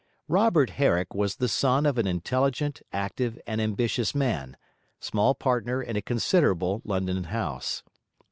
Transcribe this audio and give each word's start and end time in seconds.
Robert 0.27 0.71
Herrick 0.71 1.13
was 1.13 1.35
the 1.35 1.47
son 1.47 1.85
of 1.85 1.99
an 1.99 2.07
intelligent, 2.07 2.81
active, 2.91 3.37
and 3.45 3.61
ambitious 3.61 4.15
man, 4.15 4.57
small 4.99 5.35
partner 5.35 5.79
in 5.79 5.95
a 5.95 6.01
considerable 6.01 6.81
London 6.83 7.25
house. 7.25 7.83